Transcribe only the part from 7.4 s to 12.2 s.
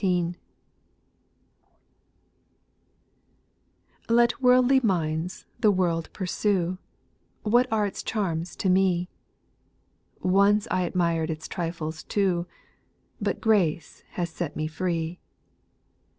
JLi What are its charms to me? Once I admired its trifles